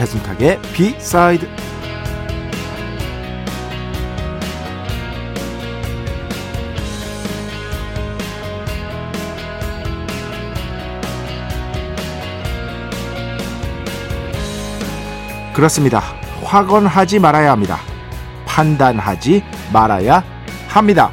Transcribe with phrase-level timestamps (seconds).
[0.00, 1.46] 배순탁의 비사이드
[15.52, 16.00] 그렇습니다.
[16.44, 17.80] 확언하지 말아야 합니다.
[18.46, 20.24] 판단하지 말아야
[20.68, 21.12] 합니다.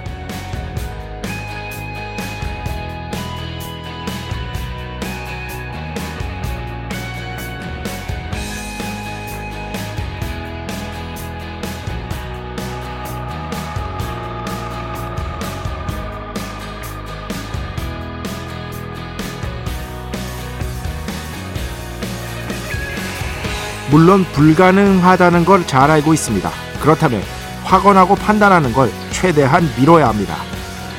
[23.90, 26.50] 물론 불가능하다는 걸 잘 알고 있습니다.
[26.82, 27.22] 그렇다면
[27.64, 30.36] 확언하고 판단하는 걸 최대한 미뤄야 합니다.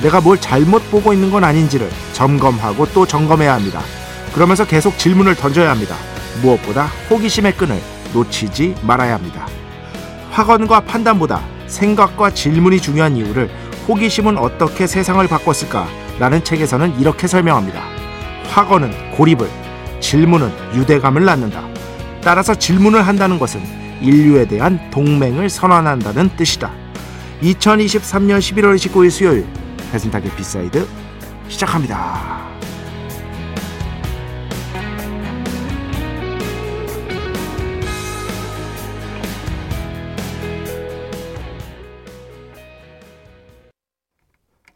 [0.01, 3.81] 내가 뭘 잘못 보고 있는 건 아닌지를 점검하고 또 점검해야 합니다.
[4.33, 5.95] 그러면서 계속 질문을 던져야 합니다.
[6.41, 7.79] 무엇보다 호기심의 끈을
[8.13, 9.47] 놓치지 말아야 합니다.
[10.31, 13.49] 확언과 판단보다 생각과 질문이 중요한 이유를
[13.87, 15.87] 호기심은 어떻게 세상을 바꿨을까?
[16.19, 17.81] 라는 책에서는 이렇게 설명합니다.
[18.49, 19.49] 확언은 고립을,
[19.99, 21.68] 질문은 유대감을 낳는다.
[22.21, 23.61] 따라서 질문을 한다는 것은
[24.01, 26.71] 인류에 대한 동맹을 선언한다는 뜻이다.
[27.41, 29.47] 2023년 11월 29일 수요일
[29.91, 30.87] 배순탁의 B side
[31.47, 32.39] 시작합니다.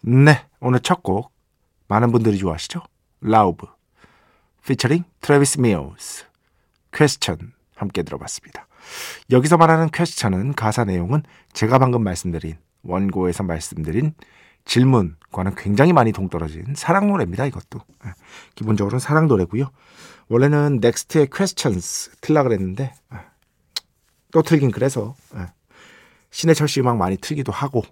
[0.02, 1.32] 네, 오늘 첫 곡
[1.88, 2.82] 많은 분들이 좋아하시죠?
[3.22, 3.68] Lauv
[4.66, 6.26] featuring Travis Mills
[6.94, 8.68] Question 함께 들어봤습니다.
[9.32, 11.24] 여기서 말하는 question은 가사 내용은
[11.54, 14.14] 제가 방금 말씀드린 원고에서 말씀드린
[14.66, 17.46] 질문과는 굉장히 많이 동떨어진 사랑 노래입니다.
[17.46, 18.12] 이것도 예,
[18.56, 19.70] 기본적으로는 사랑 노래고요.
[20.30, 23.18] 원래는 넥스트의 questions 틀라 그랬는데 예,
[24.32, 25.48] 또 틀긴 그래서 예,
[26.32, 27.84] 신해철 씨 음악 많이 틀기도 하고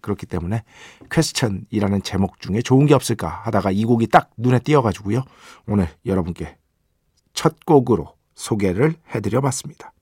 [0.00, 0.64] 그렇기 때문에
[1.10, 5.24] 퀘스천이라는 제목 중에 좋은 게 없을까 하다가 이 곡이 딱 눈에 띄어가지고요.
[5.66, 6.56] 오늘 여러분께
[7.32, 9.92] 첫 곡으로 소개를 해드려 봤습니다.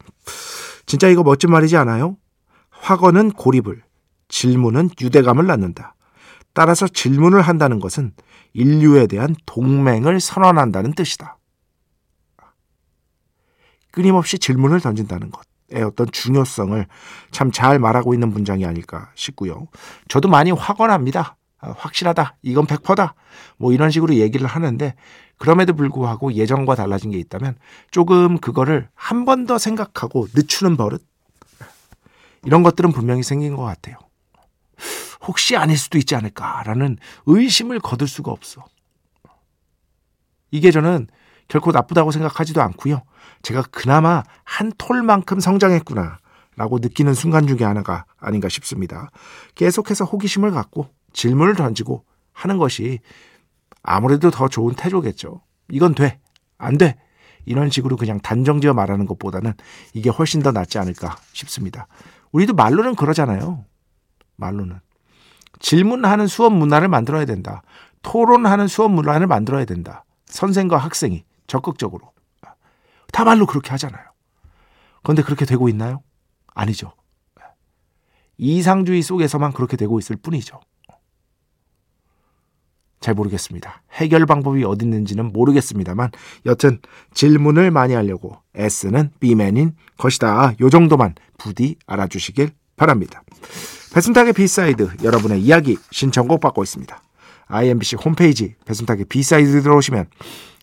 [0.86, 2.16] 진짜 이거 멋진 말이지 않아요?
[2.70, 3.82] 확언은 고립을,
[4.28, 5.94] 질문은 유대감을 낳는다.
[6.54, 8.12] 따라서 질문을 한다는 것은
[8.54, 11.36] 인류에 대한 동맹을 선언한다는 뜻이다.
[13.92, 16.86] 끊임없이 질문을 던진다는 것의 어떤 중요성을
[17.32, 19.68] 참 잘 말하고 있는 문장이 아닐까 싶고요.
[20.08, 21.36] 저도 많이 확언합니다.
[21.60, 22.36] 아, 확실하다.
[22.42, 23.14] 이건 100%다.
[23.58, 24.94] 뭐 이런 식으로 얘기를 하는데
[25.38, 27.56] 그럼에도 불구하고 예전과 달라진 게 있다면
[27.90, 31.04] 조금 그거를 한 번 더 생각하고 늦추는 버릇
[32.44, 33.96] 이런 것들은 분명히 생긴 것 같아요.
[35.26, 38.64] 혹시 아닐 수도 있지 않을까라는 의심을 거둘 수가 없어.
[40.50, 41.06] 이게 저는
[41.48, 43.02] 결코 나쁘다고 생각하지도 않고요.
[43.42, 46.18] 제가 그나마 한 톨만큼 성장했구나
[46.60, 49.10] 라고 느끼는 순간 중에 하나가 아닌가 싶습니다.
[49.54, 52.04] 계속해서 호기심을 갖고 질문을 던지고
[52.34, 52.98] 하는 것이
[53.82, 55.40] 아무래도 더 좋은 태도겠죠.
[55.70, 56.20] 이건 돼.
[56.58, 56.98] 안 돼.
[57.46, 59.54] 이런 식으로 그냥 단정지어 말하는 것보다는
[59.94, 61.86] 이게 훨씬 더 낫지 않을까 싶습니다.
[62.30, 63.64] 우리도 말로는 그러잖아요.
[64.36, 64.80] 말로는.
[65.60, 67.62] 질문하는 수업 문화를 만들어야 된다.
[68.02, 70.04] 토론하는 수업 문화를 만들어야 된다.
[70.26, 72.12] 선생과 학생이 적극적으로.
[73.12, 74.04] 다 말로 그렇게 하잖아요.
[75.02, 76.02] 그런데 그렇게 되고 있나요?
[76.54, 76.92] 아니죠.
[78.38, 80.60] 이상주의 속에서만 그렇게 되고 있을 뿐이죠.
[83.00, 83.82] 잘 모르겠습니다.
[83.92, 86.10] 해결 방법이 어디 있는지는 모르겠습니다만
[86.46, 86.80] 여튼
[87.14, 90.54] 질문을 많이 하려고 S는 B맨인 것이다.
[90.60, 93.22] 요 정도만 부디 알아주시길 바랍니다.
[93.94, 97.02] 배순탁의 B side 여러분의 이야기 신청곡 받고 있습니다.
[97.46, 100.06] IMBC 홈페이지 배순탁의 B side 들어오시면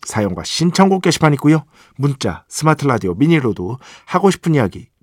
[0.06, 1.64] 사연과 신청곡 게시판 있고요.
[1.96, 4.88] 문자, 스마트 라디오, 미니로도 하고 싶은 이야기,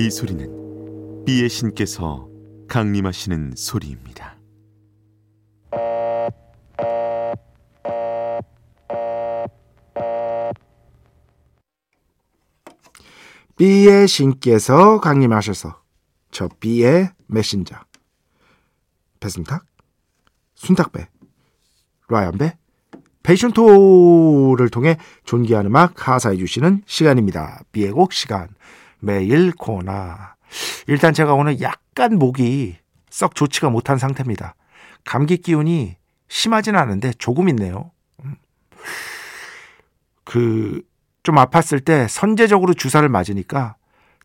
[0.00, 2.28] 이 소리는 비의 신께서
[2.68, 4.36] 강림하시는 소리입니다.
[13.56, 15.82] B의 신께서 강림하셔서
[16.30, 17.74] 저 B의 메신저
[19.18, 19.64] 배순탁,
[20.54, 21.08] 순탁배,
[22.08, 22.56] 라이언배,
[23.24, 27.62] 패션토를 통해 존귀한 음악 가사해 주시는 시간입니다.
[27.72, 28.46] B의 곡 시간
[29.00, 30.16] 매일 코너
[30.86, 32.76] 일단 제가 오늘 약간 목이
[33.10, 34.54] 썩 좋지가 못한 상태입니다.
[35.04, 35.96] 감기 기운이
[36.28, 37.90] 심하진 않은데 조금 있네요.
[38.24, 38.36] 음.
[40.24, 40.82] 그,
[41.22, 43.76] 좀 아팠을 때 선제적으로 주사를 맞으니까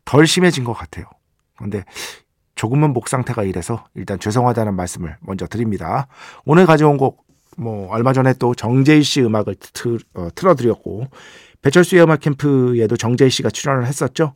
[0.06, 1.06] 덜 심해진 것 같아요.
[1.58, 1.84] 근데
[2.56, 6.08] 조금은 목 상태가 이래서 일단 죄송하다는 말씀을 먼저 드립니다.
[6.46, 7.26] 오늘 가져온 곡,
[7.58, 11.08] 뭐, 얼마 전에 또 정재희 씨 음악을 틀, 어, 틀어드렸고,
[11.62, 14.34] 배철수의 음악 캠프에도 정재희 씨가 출연을 했었죠.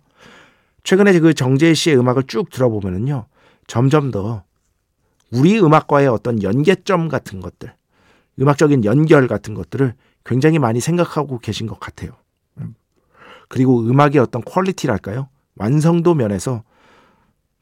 [0.87, 3.25] 최근에 그 정재희 씨의 음악을 쭉 들어보면은요,
[3.67, 4.45] 점점 더
[5.33, 7.73] 우리 음악과의 어떤 연계점 같은 것들,
[8.39, 9.93] 음악적인 연결 같은 것들을
[10.23, 12.11] 굉장히 많이 생각하고 계신 것 같아요.
[12.59, 12.73] 음.
[13.49, 15.27] 그리고 음악의 어떤 퀄리티랄까요?
[15.57, 16.63] 완성도 면에서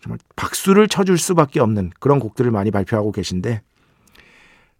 [0.04, 3.64] 정말 박수를 쳐줄 수밖에 없는 그런 곡들을 많이 발표하고 계신데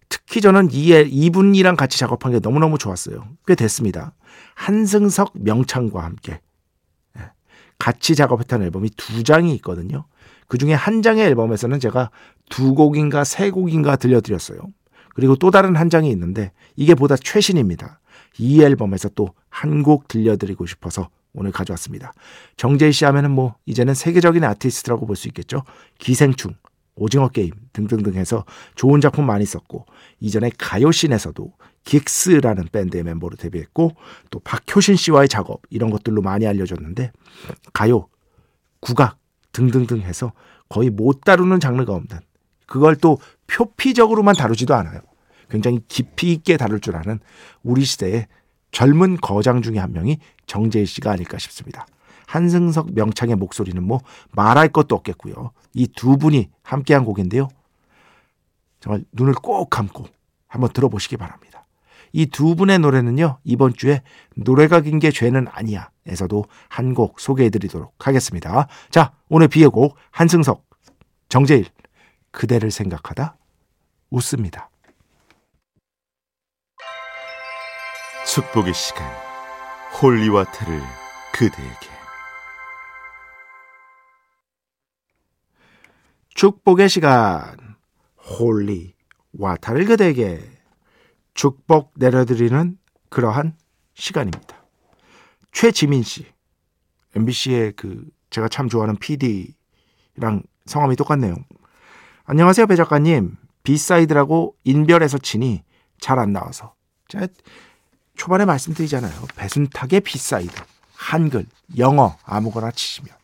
[0.08, 3.26] 특히 저는 이, 이분이랑 같이 작업한 게 너무너무 좋았어요.
[3.44, 4.12] 꽤 됐습니다.
[4.54, 6.40] 한승석 명창과 함께 예.
[7.78, 10.04] 같이 작업했던 앨범이 두 장이 있거든요.
[10.48, 12.10] 그 중에 한 장의 앨범에서는 제가
[12.48, 14.58] 두 곡인가 세 곡인가 들려드렸어요.
[15.14, 18.00] 그리고 또 다른 한 장이 있는데 이게 보다 최신입니다.
[18.38, 22.12] 이 앨범에서 또 한 곡 들려드리고 싶어서 오늘 가져왔습니다.
[22.58, 25.62] 정재희 씨 하면은 뭐 이제는 세계적인 아티스트라고 볼 수 있겠죠.
[25.98, 26.54] 기생충,
[26.94, 28.44] 오징어 게임 등등등 해서
[28.74, 29.86] 좋은 작품 많이 썼고
[30.20, 31.52] 이전에 가요 씬에서도
[31.86, 33.92] 긱스라는 밴드의 멤버로 데뷔했고
[34.30, 37.12] 또 박효신 씨와의 작업 이런 것들로 많이 알려졌는데
[37.72, 38.08] 가요,
[38.80, 39.18] 국악
[39.52, 40.32] 등등등 해서
[40.68, 42.18] 거의 못 다루는 장르가 없는
[42.66, 45.00] 그걸 또 표피적으로만 다루지도 않아요.
[45.48, 47.20] 굉장히 깊이 있게 다룰 줄 아는
[47.62, 48.26] 우리 시대의
[48.72, 51.86] 젊은 거장 중에 한 명이 정재희 씨가 아닐까 싶습니다.
[52.26, 54.00] 한승석 명창의 목소리는 뭐
[54.32, 55.52] 말할 것도 없겠고요.
[55.74, 57.48] 이 두 분이 함께한 곡인데요.
[58.80, 60.04] 정말 눈을 꼭 감고
[60.48, 61.55] 한번 들어보시기 바랍니다.
[62.12, 64.02] 이 두 분의 노래는요, 이번 주에
[64.36, 68.68] 노래가 긴 게 죄는 아니야 에서도 한 곡 소개해 드리도록 하겠습니다.
[68.90, 70.64] 자, 오늘 비의 곡 한승석,
[71.28, 71.66] 정재일,
[72.30, 73.36] 그대를 생각하다
[74.10, 74.70] 웃습니다.
[78.26, 79.06] 축복의 시간
[80.00, 80.80] holy water를
[81.32, 81.86] 그대에게
[86.34, 87.56] 축복의 시간
[88.18, 88.94] holy
[89.38, 90.40] water를 그대에게
[91.36, 92.78] 축복 내려드리는
[93.10, 93.54] 그러한
[93.94, 94.56] 시간입니다.
[95.52, 96.26] 최지민 씨
[97.14, 101.36] MBC의 그 제가 참 좋아하는 PD랑 성함이 똑같네요.
[102.24, 105.62] 안녕하세요 배 작가님 B side라고 인별에서 치니
[106.00, 106.74] 잘 안 나와서
[107.08, 107.28] 제가
[108.16, 109.12] 초반에 말씀드리잖아요.
[109.36, 110.54] 배순탁의 B side
[110.94, 113.14] 한글 영어 아무거나 치시면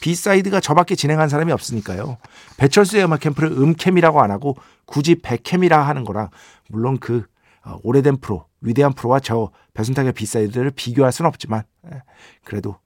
[0.00, 2.18] B side가 저밖에 진행한 사람이 없으니까요.
[2.58, 6.30] 배철수의 음악 캠프를 음캠이라고 안 하고 굳이 백캠이라 하는 거라
[6.68, 7.35] 물론 그 어,
[7.82, 12.02] 오래된 프로, 위대한 프로와 저 배순탁의 B side를 비교할 수는 없지만 예,
[12.44, 12.76] 그래도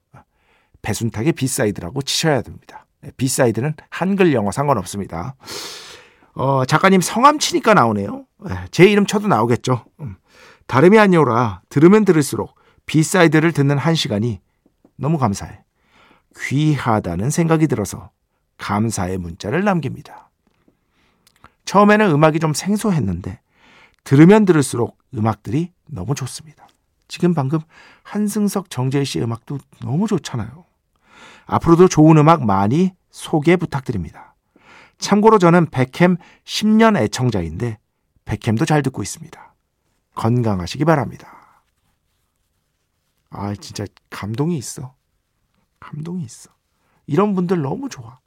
[0.83, 2.87] 배순탁의 B side라고 치셔야 됩니다.
[3.05, 5.37] 예, B side는 한글 영어 상관없습니다.
[6.35, 8.25] 어, 작가님 성함 치니까 나오네요.
[8.49, 9.85] 예, 제 이름 쳐도 나오겠죠.
[10.01, 10.17] 음,
[10.67, 12.55] 다름이 아니오라 들으면 들을수록
[12.87, 14.41] B side를 듣는 한 시간이
[14.97, 15.65] 너무 감사해.
[16.39, 18.11] 귀하다는 생각이 들어서
[18.57, 20.31] 감사의 문자를 남깁니다.
[21.65, 23.41] 처음에는 음악이 좀 생소했는데
[24.05, 26.67] 들으면 들을수록 음악들이 너무 좋습니다.
[27.09, 27.59] 지금 방금
[28.03, 30.65] 한승석 정재희 씨 음악도 너무 좋잖아요.
[31.47, 34.35] 앞으로도 좋은 음악 많이 소개 부탁드립니다.
[34.99, 37.79] 참고로 저는 백캠 10년 애청자인데
[38.25, 39.55] 백캠도 잘 듣고 있습니다.
[40.15, 41.41] 건강하시기 바랍니다.
[43.31, 44.95] 아, 진짜 감동이 있어.
[45.81, 46.51] 감동이 있어.
[47.07, 48.19] 이런 분들 너무 좋아.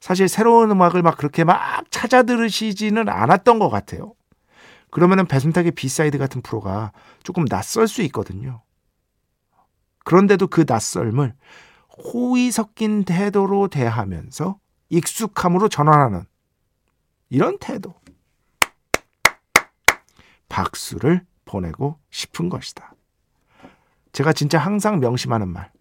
[0.00, 4.14] 사실 새로운 음악을 막 그렇게 막 찾아 들으시지는 않았던 것 같아요.
[4.90, 8.62] 그러면은 배순탁의 B side 같은 프로가 조금 낯설 수 있거든요.
[10.04, 11.34] 그런데도 그 낯설음을
[11.98, 16.24] 호의 섞인 태도로 대하면서 익숙함으로 전환하는
[17.28, 17.94] 이런 태도.
[20.48, 22.94] 박수를 보내고 싶은 것이다.
[24.12, 25.72] 제가 진짜 항상 명심하는 말.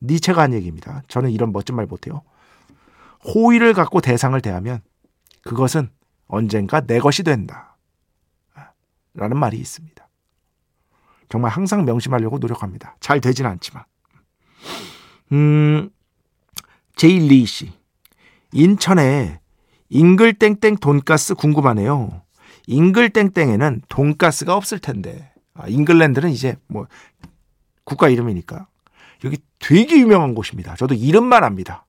[0.00, 1.02] 니체가 한 얘기입니다.
[1.08, 2.22] 저는 이런 멋진 말 못해요.
[3.24, 4.80] 호의를 갖고 대상을 대하면
[5.44, 5.90] 그것은
[6.26, 7.71] 언젠가 내 것이 된다.
[9.14, 10.08] 라는 말이 있습니다.
[11.28, 12.96] 정말 항상 명심하려고 노력합니다.
[13.00, 13.84] 잘 되진 않지만.
[15.32, 15.90] 음,
[16.96, 17.72] 제일리 씨.
[18.52, 19.40] 인천에
[19.88, 22.22] 잉글땡땡 돈가스 궁금하네요.
[22.66, 25.32] 잉글땡땡에는 돈가스가 없을 텐데.
[25.54, 26.86] 아, 잉글랜드는 이제 뭐
[27.84, 28.66] 국가 이름이니까.
[29.24, 30.74] 여기 되게 유명한 곳입니다.
[30.76, 31.86] 저도 이름만 압니다.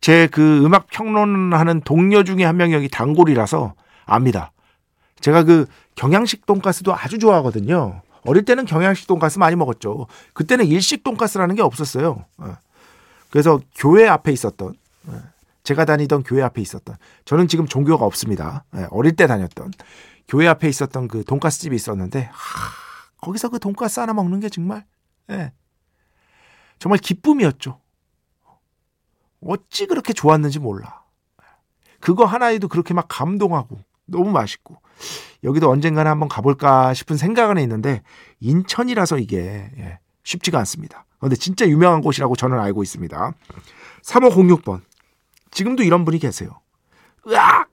[0.00, 3.74] 제 그 음악 평론하는 동료 중에 한 명이 여기 단골이라서
[4.06, 4.52] 압니다.
[5.22, 8.02] 제가 그 경양식 돈가스도 아주 좋아하거든요.
[8.24, 10.06] 어릴 때는 경양식 돈가스 많이 먹었죠.
[10.34, 12.26] 그때는 일식 돈가스라는 게 없었어요.
[12.36, 12.56] 어.
[13.30, 14.74] 그래서 교회 앞에 있었던
[15.06, 15.22] 어,
[15.62, 18.64] 제가 다니던 교회 앞에 있었던 저는 지금 종교가 없습니다.
[18.76, 19.72] 예, 어릴 때 다녔던
[20.28, 22.70] 교회 앞에 있었던 그 돈가스 집이 있었는데 하,
[23.20, 24.84] 거기서 그 돈가스 하나 먹는 게 정말
[25.30, 25.52] 예,
[26.78, 27.80] 정말 기쁨이었죠.
[29.44, 31.02] 어찌 그렇게 좋았는지 몰라.
[32.00, 34.80] 그거 하나에도 그렇게 막 감동하고 너무 맛있고
[35.44, 38.02] 여기도 언젠가는 한번 가볼까 싶은 생각은 있는데
[38.40, 41.04] 인천이라서 이게 예, 쉽지가 않습니다.
[41.18, 43.32] 그런데 진짜 유명한 곳이라고 저는 알고 있습니다.
[44.02, 44.82] 3506번
[45.50, 46.60] 지금도 이런 분이 계세요.
[47.28, 47.70] 으악!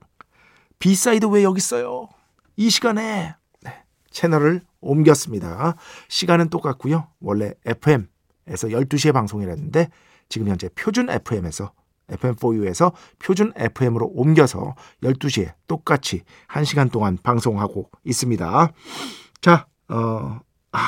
[0.78, 2.08] B side 왜 여기 있어요?
[2.56, 5.76] 이 시간에 네, 채널을 옮겼습니다.
[6.08, 7.08] 시간은 똑같고요.
[7.20, 9.88] 원래 FM에서 12시에 방송을 했는데
[10.28, 11.72] 지금 현재 표준 FM에서
[12.10, 18.72] FM4U에서 표준 FM으로 옮겨서 12시에 똑같이 1시간 동안 방송하고 있습니다.
[19.40, 20.40] 자, 어,
[20.72, 20.80] 아,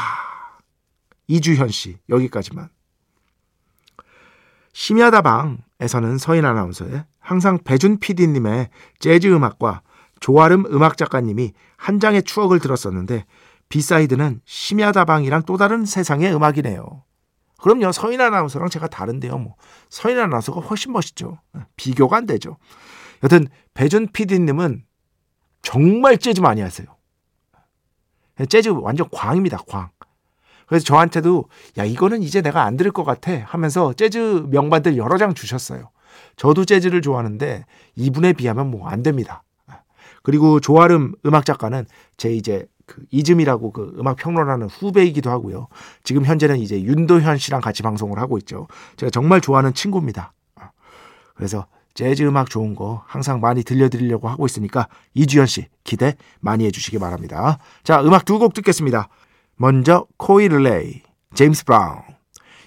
[1.26, 2.68] 이주현 씨, 여기까지만.
[4.72, 9.82] 심야다방에서는 서인 아나운서의 항상 배준 PD님의 재즈 음악과
[10.20, 13.26] 조아름 음악 작가님이 한 장의 추억을 들었었는데
[13.68, 17.04] B side는 심야다방이랑 또 다른 세상의 음악이네요.
[17.62, 17.92] 그럼요.
[17.92, 19.38] 서인 아나운서랑 제가 다른데요.
[19.38, 19.54] 뭐
[19.88, 21.38] 서인 아나운서가 훨씬 멋있죠.
[21.76, 22.56] 비교가 안 되죠.
[23.22, 24.84] 여튼 배준 PD님은
[25.62, 26.86] 정말 재즈 많이 하세요.
[28.48, 29.58] 재즈 완전 광입니다.
[29.68, 29.90] 광.
[30.66, 31.44] 그래서 저한테도
[31.78, 35.90] 야 이거는 이제 내가 안 들을 것 같아 하면서 재즈 명반들 여러 장 주셨어요.
[36.36, 37.64] 저도 재즈를 좋아하는데
[37.94, 39.44] 이분에 비하면 뭐 안 됩니다.
[40.24, 45.68] 그리고 조아름 음악 작가는 제 이제 그 이즘이라고 그 음악 평론하는 후배이기도 하고요.
[46.04, 48.68] 지금 현재는 이제 윤도현 씨랑 같이 방송을 하고 있죠.
[48.96, 50.34] 제가 정말 좋아하는 친구입니다.
[51.34, 56.98] 그래서 재즈 음악 좋은 거 항상 많이 들려드리려고 하고 있으니까 이주연 씨 기대 많이 해주시기
[56.98, 57.58] 바랍니다.
[57.82, 59.08] 자, 음악 두 곡 듣겠습니다.
[59.56, 61.00] 먼저 코이 릴레이,
[61.34, 62.00] 제임스 브라운.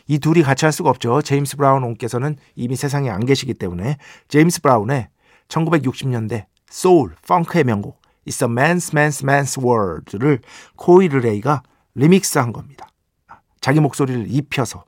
[0.08, 1.22] 이 둘이 같이 할 수가 없죠.
[1.22, 5.10] 제임스 브라운 옹께서는 이미 세상에 안 계시기 때문에 제임스 브라운의
[5.50, 10.42] 1960년대 소울, 펑크의 명곡 It's a man's man's man's world를
[10.76, 11.64] 코이 릴레이가
[11.96, 12.88] 리믹스한 겁니다.
[13.62, 14.86] 자기 목소리를 입혀서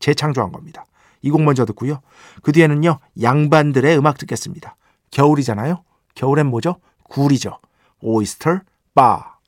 [0.00, 0.84] 재창조한 겁니다.
[1.22, 2.00] 이 곡 먼저 듣고요.
[2.42, 3.00] 그 뒤에는요.
[3.20, 4.76] 양반들의 음악 듣겠습니다.
[5.10, 5.82] 겨울이잖아요.
[6.14, 6.80] 겨울엔 뭐죠?
[7.04, 7.58] 굴이죠.
[8.00, 8.60] oyster
[8.94, 9.38] 바.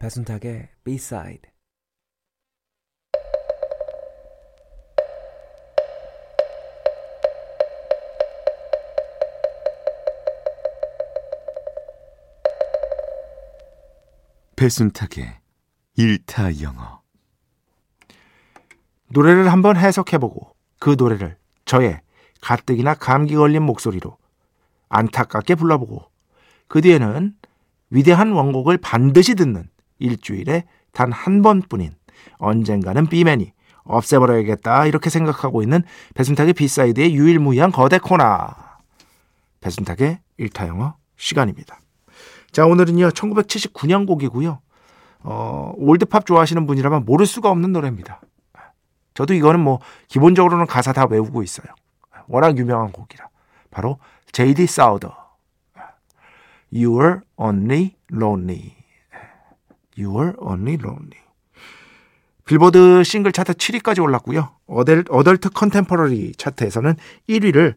[0.00, 1.51] 배순탁의 B-side
[14.62, 15.40] 배순탁의
[15.96, 17.00] 일타 영어
[19.08, 22.00] 노래를 한번 해석해보고 그 노래를 저의
[22.40, 24.16] 가뜩이나 감기 걸린 목소리로
[24.88, 26.04] 안타깝게 불러보고
[26.68, 27.34] 그 뒤에는
[27.90, 31.96] 위대한 원곡을 반드시 듣는 일주일에 단 한 번뿐인
[32.38, 33.52] 언젠가는 비맨이
[33.82, 35.82] 없애버려야겠다 이렇게 생각하고 있는
[36.14, 38.54] 배순탁의 B side의 유일무이한 거대 코너
[39.60, 41.80] 배순탁의 일타 영어 시간입니다.
[42.52, 44.60] 자 오늘은요 1979년 곡이고요.
[45.24, 48.20] 어, 올드팝 좋아하시는 분이라면 모를 수가 없는 노래입니다.
[49.14, 51.66] 저도 이거는 뭐 기본적으로는 가사 다 외우고 있어요.
[52.28, 53.28] 워낙 유명한 곡이라.
[53.70, 53.98] 바로
[54.32, 54.66] J.D.
[54.66, 55.16] 사우더.
[56.72, 58.76] You were only lonely.
[59.98, 61.22] You were only lonely.
[62.44, 64.50] 빌보드 싱글 차트 7위까지 올랐고요.
[64.66, 66.96] 어델, adult contemporary 차트에서는
[67.28, 67.74] 1위를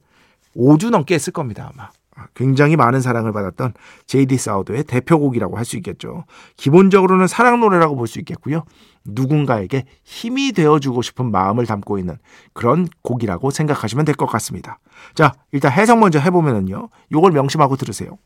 [0.56, 1.90] 5주 넘게 했을 겁니다, 아마.
[2.34, 3.74] 굉장히 많은 사랑을 받았던
[4.06, 6.26] 제이디 사우더의 대표곡이라고 할 수 있겠죠.
[6.58, 8.64] 기본적으로는 사랑 노래라고 볼 수 있겠고요.
[9.04, 12.18] 누군가에게 힘이 되어주고 싶은 마음을 담고 있는
[12.54, 14.80] 그런 곡이라고 생각하시면 될 것 같습니다.
[15.14, 16.90] 자, 일단 해석 먼저 해보면은요.
[17.12, 18.18] 요걸 명심하고 들으세요.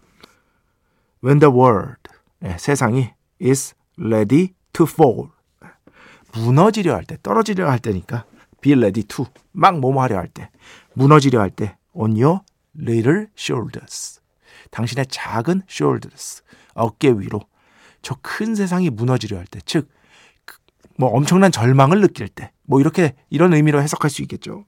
[1.24, 1.98] When the world,
[2.40, 5.30] 네, 세상이 is ready to fall.
[6.34, 8.24] 무너지려 할 때, 떨어지려 할 때니까
[8.62, 10.50] be ready to, 막 뭐뭐 하려 할 때,
[10.94, 12.40] 무너지려 할 때, on your
[12.78, 14.20] little shoulders.
[14.72, 16.44] 당신의 작은 shoulders.
[16.74, 17.42] 어깨 위로.
[18.02, 19.60] 저 큰 세상이 무너지려 할 때.
[19.66, 19.90] 즉,
[20.98, 22.52] 뭐 엄청난 절망을 느낄 때.
[22.64, 24.66] 뭐 이렇게, 이런 의미로 해석할 수 있겠죠.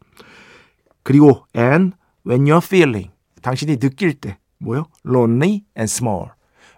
[1.04, 3.12] 그리고, and when you're feeling.
[3.42, 4.38] 당신이 느낄 때.
[4.60, 4.86] 뭐요?
[5.06, 6.30] lonely and small.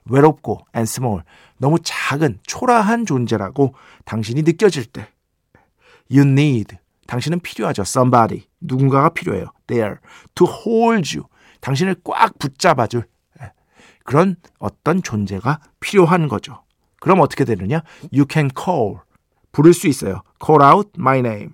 [0.05, 1.23] 외롭고 and small.
[1.57, 3.73] 너무 작은, 초라한 존재라고
[4.05, 5.07] 당신이 느껴질 때.
[6.11, 6.77] You need.
[7.07, 7.81] 당신은 필요하죠.
[7.81, 8.47] Somebody.
[8.63, 9.45] 누군가가 필요해요.
[9.67, 9.95] There.
[10.35, 11.27] To hold you.
[11.61, 13.05] 당신을 꽉 붙잡아줄
[13.41, 13.51] 예,
[14.03, 16.63] 그런 어떤 존재가 필요한 거죠.
[16.99, 17.83] 그럼 어떻게 되느냐?
[18.11, 18.97] You can call.
[19.51, 20.23] 부를 수 있어요.
[20.43, 21.51] Call out my name.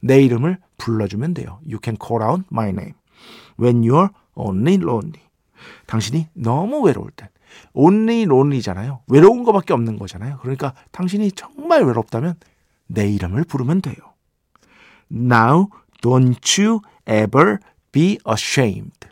[0.00, 1.58] 내 이름을 불러주면 돼요.
[1.64, 2.94] You can call out my name.
[3.60, 5.20] When you're only lonely.
[5.86, 7.28] 당신이 너무 외로울 땐.
[7.74, 9.00] only lonely잖아요.
[9.08, 10.38] 외로운 것밖에 없는 거잖아요.
[10.40, 12.34] 그러니까 당신이 정말 외롭다면
[12.86, 13.96] 내 이름을 부르면 돼요.
[15.10, 15.68] Now
[16.02, 17.58] don't you ever
[17.92, 19.08] be ashamed.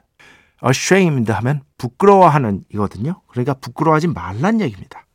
[0.63, 3.23] ashamed 하면 부끄러워하는 이거든요.
[3.29, 5.07] 그러니까 부끄러워하지 말란 얘기입니다.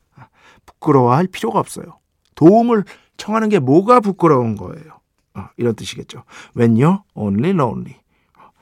[0.66, 1.98] 부끄러워할 필요가 없어요.
[2.34, 2.84] 도움을
[3.16, 5.00] 청하는 게 뭐가 부끄러운 거예요.
[5.34, 6.24] 어, 이런 뜻이겠죠.
[6.56, 8.00] When you're only lonely.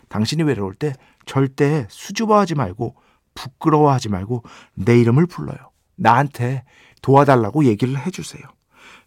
[0.09, 0.93] 당신이 외로울 때
[1.25, 2.95] 절대 수줍어하지 말고
[3.35, 4.45] 부끄러워하지 말고
[4.75, 5.71] 내 이름을 불러요.
[5.97, 6.65] 나한테
[7.03, 8.43] 도와달라고 얘기를 해주세요.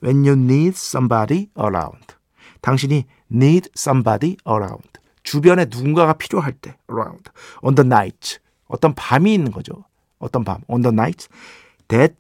[0.04, 2.16] When you need somebody around.
[2.62, 4.88] 당신이 need somebody around.
[5.24, 7.30] 주변에 누군가가 필요할 때 around.
[7.62, 8.40] On the night.
[8.68, 9.86] 어떤 밤이 있는 거죠.
[10.20, 10.62] 어떤 밤.
[10.68, 11.28] On the night
[11.88, 12.16] that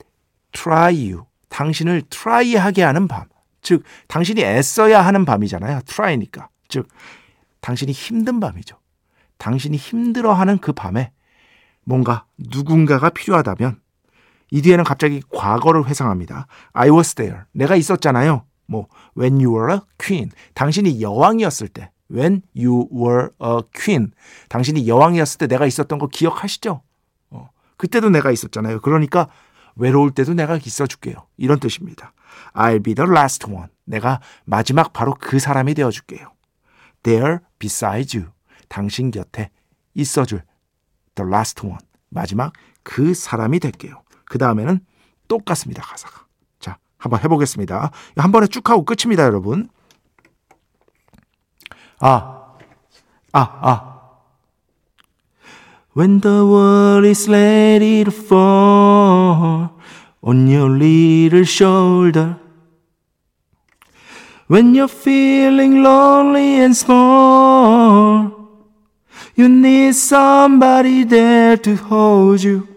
[0.52, 1.26] try you.
[1.50, 3.26] 당신을 try하게 하는 밤.
[3.62, 5.82] 즉 당신이 애써야 하는 밤이잖아요.
[5.86, 6.50] try니까.
[6.68, 6.88] 즉
[7.62, 8.78] 당신이 힘든 밤이죠.
[9.38, 11.12] 당신이 힘들어하는 그 밤에
[11.84, 13.80] 뭔가 누군가가 필요하다면
[14.52, 16.48] 이 뒤에는 갑자기 과거를 회상합니다.
[16.74, 17.42] I was there.
[17.52, 18.46] 내가 있었잖아요.
[18.68, 20.32] 뭐 when you were a queen.
[20.54, 21.92] 당신이 여왕이었을 때.
[22.12, 24.12] when you were a queen.
[24.50, 26.82] 당신이 여왕이었을 때 내가 있었던 거 기억하시죠?
[27.32, 28.82] 어, 그때도 내가 있었잖아요.
[28.82, 29.30] 그러니까
[29.76, 31.28] 외로울 때도 내가 있어 줄게요.
[31.38, 32.14] 이런 뜻입니다.
[32.54, 33.68] I'll be the last one.
[33.86, 36.34] 내가 마지막 바로 그 사람이 되어 줄게요.
[37.04, 38.32] There beside you.
[38.68, 39.50] 당신 곁에
[39.94, 40.44] 있어 줄
[41.16, 41.80] the last one.
[42.10, 42.54] 마지막
[42.84, 44.02] 그 사람이 될게요.
[44.26, 44.80] 그 다음에는
[45.28, 45.82] 똑같습니다.
[45.84, 46.27] 가사가.
[46.98, 47.92] 자, 한번 해보겠습니다.
[48.18, 49.70] 한 번에 쭉 하고 끝입니다, 여러분.
[52.00, 52.54] 아,
[53.34, 53.98] 아, 아.
[55.96, 59.70] When the world is ready to fall
[60.22, 62.36] on your little shoulder.
[64.48, 68.32] When you're feeling lonely and small,
[69.36, 72.77] you need somebody there to hold you.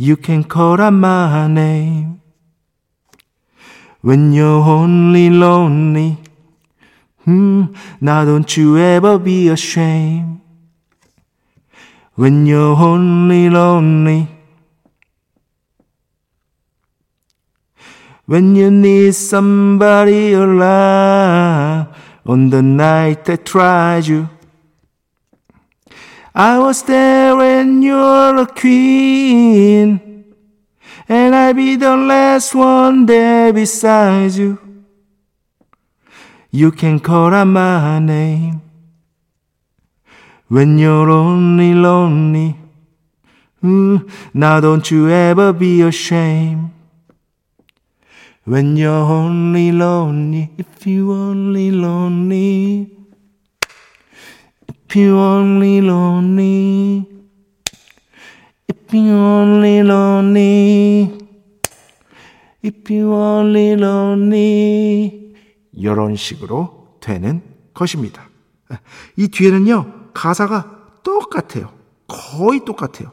[0.00, 2.20] You can call out my name.
[4.00, 6.18] When you're only lonely,
[7.24, 10.40] hmm, now don't you ever be ashamed.
[12.14, 14.28] When you're only lonely,
[18.26, 21.88] when you need somebody around
[22.24, 24.28] on the night that tried you.
[26.38, 30.24] I was there when you're a queen,
[31.08, 34.56] and I'll be the last one there beside you.
[36.52, 38.62] You can call out my name
[40.46, 42.56] when you're only lonely.
[43.60, 46.70] Mm, now don't you ever be ashamed.
[48.44, 52.97] When you're only lonely, if you only lonely,
[54.88, 57.04] if you only lonely,
[58.66, 61.12] if you only lonely,
[62.62, 65.34] if you only lonely,
[65.74, 67.42] 이런 식으로 되는
[67.74, 68.30] 것입니다.
[69.16, 71.70] 이 뒤에는요, 가사가 똑같아요.
[72.06, 73.12] 거의 똑같아요.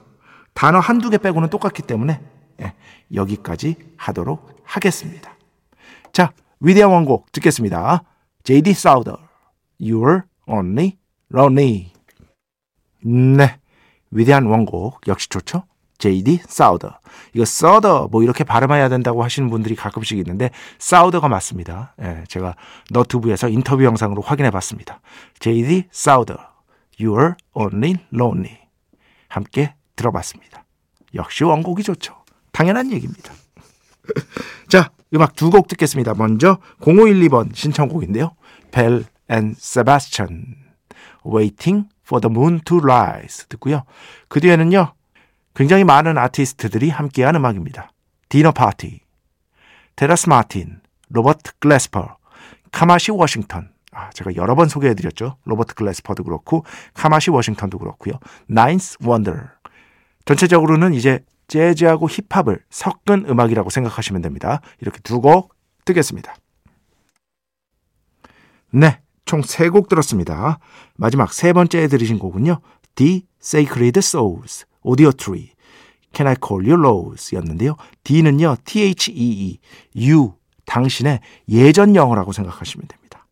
[0.54, 2.22] 단어 한두 개 빼고는 똑같기 때문에
[2.62, 2.74] 예,
[3.14, 5.36] 여기까지 하도록 하겠습니다.
[6.14, 8.04] 자, 위대한 원곡 듣겠습니다.
[8.44, 9.18] JD 사우더,
[9.82, 11.00] You're Only
[11.36, 11.92] Lonely.
[13.04, 13.60] 네,
[14.12, 15.64] 위대한 원곡 역시 좋죠?
[15.98, 17.00] JD 사우더.
[17.34, 21.94] 이거 서더 뭐 이렇게 발음해야 된다고 하시는 분들이 가끔씩 있는데 사우더가 맞습니다.
[22.02, 22.56] 예, 제가
[22.92, 25.00] 너튜브에서 인터뷰 영상으로 확인해 봤습니다.
[25.40, 26.38] JD 사우더.
[27.00, 28.58] You're Only Lonely
[29.28, 30.64] 함께 들어봤습니다.
[31.14, 32.16] 역시 원곡이 좋죠.
[32.52, 33.34] 당연한 얘기입니다.
[34.70, 36.14] 자, 음악 두 곡 듣겠습니다.
[36.14, 38.36] 먼저 0512번 신청곡인데요.
[38.72, 40.65] 벨 앤 세바스찬
[41.26, 43.84] Waiting for the Moon to Rise 듣고요.
[44.28, 44.94] 그 뒤에는요.
[45.56, 47.92] 굉장히 많은 아티스트들이 함께한 음악입니다.
[48.30, 49.00] 디너 파티,
[49.96, 52.18] 테라스 마틴, 로버트 글래스퍼,
[52.72, 53.70] 카마시 워싱턴.
[53.92, 55.38] 아, 제가 여러 번 소개해드렸죠.
[55.46, 58.20] 로버트 글래스퍼도 그렇고 카마시 워싱턴도 그렇고요.
[58.48, 59.34] 나인스 원더.
[60.26, 64.60] 전체적으로는 이제 재즈하고 힙합을 섞은 음악이라고 생각하시면 됩니다.
[64.82, 66.36] 이렇게 두 곡 뜨겠습니다.
[68.72, 70.60] 네, 총세곡 들었습니다.
[70.96, 72.60] 마지막 세 번째 들으신 곡은요.
[72.96, 75.52] Thee Sacred Souls, Audiotree,
[76.14, 77.76] Can I Call You Rose 였는데요.
[78.04, 79.60] Thee는요, T-H-E-E,
[79.98, 80.34] you,
[80.66, 83.28] 당신의 예전 영어라고 생각하시면 됩니다.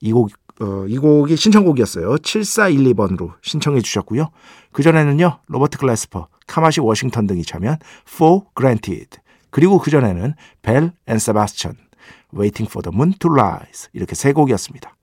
[0.00, 0.30] 이 곡,
[0.60, 2.16] 어, 이 곡이 신청곡이었어요.
[2.16, 4.30] 7412번으로 신청해 주셨고요.
[4.72, 9.18] 그전에는요, 로버트 글래스퍼, 카마시 워싱턴 등이 참여한 For Granted,
[9.50, 11.74] 그리고 그전에는 벨 앤 세바스찬,
[12.34, 14.94] Waiting for the Moon to Rise 이렇게 세 곡이었습니다.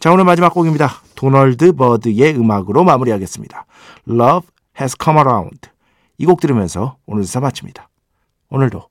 [0.00, 0.90] 자 오늘 마지막 곡입니다.
[1.14, 3.66] 도널드 버드의 음악으로 마무리하겠습니다.
[4.08, 4.48] Love
[4.80, 5.70] Has Come Around
[6.18, 7.88] 이 곡 들으면서 오늘 순서 마칩니다.
[8.48, 8.88] 오늘도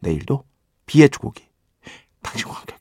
[0.00, 0.44] 내일도
[0.86, 1.42] 비의 주곡이
[2.22, 2.74] 당신과 함께